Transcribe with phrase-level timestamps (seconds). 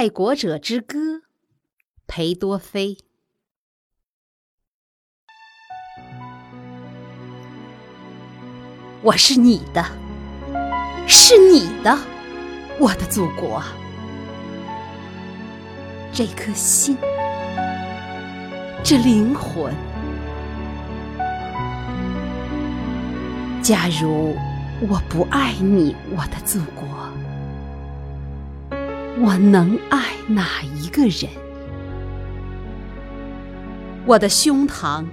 [0.00, 0.98] 爱国者之歌》，
[2.06, 2.96] 裴多菲。
[9.02, 9.84] 我是你的，
[11.06, 11.98] 是你的，
[12.78, 13.62] 我的祖国。
[16.14, 16.96] 这颗心，
[18.82, 19.70] 这灵魂。
[23.62, 24.34] 假如
[24.80, 27.09] 我不爱你，我的祖国，
[29.22, 31.30] 我能爱哪一个人？
[34.06, 35.04] 我的胸膛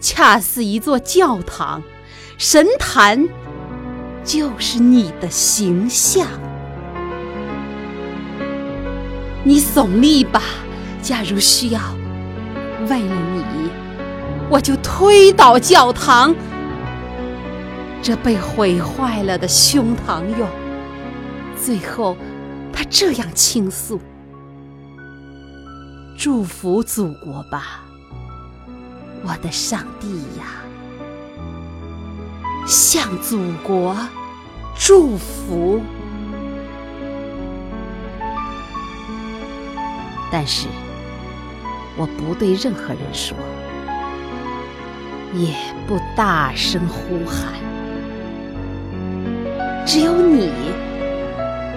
[0.00, 1.80] 恰似一座教堂，
[2.36, 3.28] 神坛
[4.24, 6.26] 就是你的形象。
[9.44, 10.42] 你耸立吧，
[11.00, 11.80] 假如需要，
[12.88, 13.70] 为了你，
[14.50, 16.34] 我就推倒教堂。
[18.02, 20.48] 这被毁坏了的胸膛哟，
[21.56, 22.16] 最后
[22.88, 24.00] 这样倾诉
[26.16, 27.84] ：“祝福祖国吧，
[29.22, 30.62] 我的上帝呀，
[32.66, 33.96] 向祖国
[34.74, 35.80] 祝福。”
[40.30, 40.68] 但是，
[41.96, 43.36] 我不对任何人说，
[45.34, 45.54] 也
[45.86, 47.52] 不大声呼喊。
[49.86, 50.50] 只有你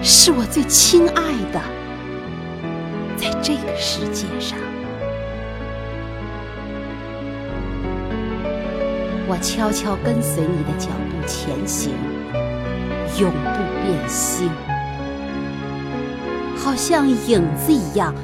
[0.02, 1.60] 是我最亲爱的，
[3.16, 4.58] 在这个世界上，
[9.28, 11.92] 我悄悄跟随你的脚步前行，
[13.18, 14.48] 永不变心，
[16.56, 18.14] 好像影子一样，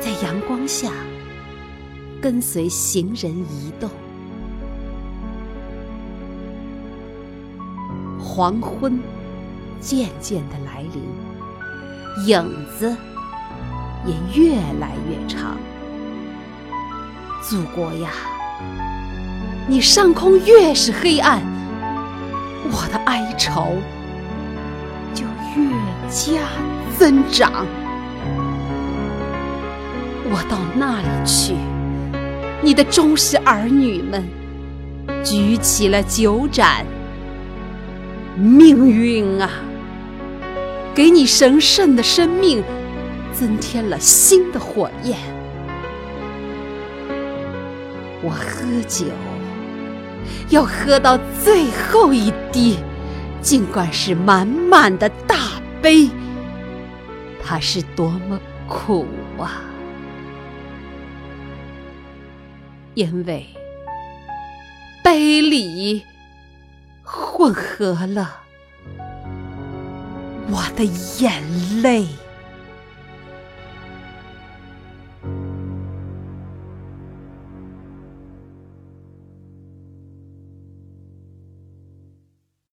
[0.00, 0.90] 在阳光下
[2.20, 3.88] 跟随行人移动。
[8.18, 9.00] 黄昏
[9.80, 11.02] 渐渐的来临，
[12.26, 12.94] 影子
[14.04, 15.56] 也越来越长。
[17.42, 18.10] 祖国呀，
[19.66, 21.40] 你上空越是黑暗，
[22.64, 23.76] 我的哀愁
[25.14, 25.24] 就
[25.56, 25.70] 越
[26.08, 26.42] 加
[26.98, 27.64] 增长。
[30.30, 31.54] 我到那里去，
[32.60, 34.28] 你的忠实儿女们
[35.24, 36.84] 举起了酒盏。
[38.38, 39.50] 命运啊，
[40.94, 42.62] 给你神圣的生命
[43.32, 45.18] 增添了新的火焰。
[48.22, 49.06] 我喝酒，
[50.50, 52.78] 要喝到最后一滴，
[53.40, 55.36] 尽管是满满的大
[55.82, 56.08] 杯，
[57.44, 58.38] 它是多么
[58.68, 59.04] 苦
[59.36, 59.64] 啊！
[62.94, 63.46] 因为
[65.02, 66.04] 杯里。
[67.10, 68.42] 混合了
[70.50, 70.84] 我的
[71.18, 71.42] 眼
[71.82, 72.06] 泪。